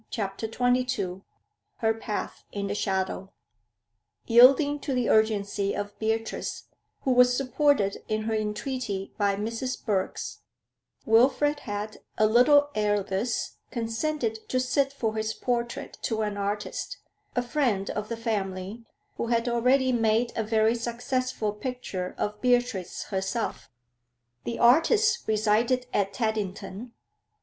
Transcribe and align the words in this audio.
CHAPTER 0.09 0.47
XXII 0.51 1.21
HER 1.75 1.93
PATH 1.93 2.43
IN 2.51 2.65
THE 2.65 2.73
SHADOW 2.73 3.31
Yielding 4.25 4.79
to 4.79 4.95
the 4.95 5.09
urgency 5.11 5.75
of 5.75 5.95
Beatrice, 5.99 6.63
who 7.01 7.11
was 7.11 7.37
supported 7.37 7.97
in 8.07 8.23
her 8.23 8.33
entreaty 8.33 9.13
by 9.19 9.35
Mrs. 9.35 9.85
Birks, 9.85 10.39
Wilfrid 11.05 11.59
had, 11.59 11.97
a 12.17 12.25
little 12.25 12.71
ere 12.73 13.03
this, 13.03 13.57
consented 13.69 14.39
to 14.49 14.59
sit 14.59 14.91
for 14.91 15.13
his 15.15 15.35
portrait 15.35 15.99
to 16.01 16.23
an 16.23 16.35
artist, 16.35 16.97
a 17.35 17.43
friend 17.43 17.91
of 17.91 18.09
the 18.09 18.17
family, 18.17 18.83
who 19.17 19.27
had 19.27 19.47
already 19.47 19.91
made 19.91 20.33
a 20.35 20.43
very 20.43 20.73
successful 20.73 21.53
picture 21.53 22.15
of 22.17 22.41
Beatrice 22.41 23.03
herself. 23.11 23.69
The 24.45 24.57
artist 24.57 25.27
resided 25.27 25.85
at 25.93 26.11
Teddington. 26.11 26.93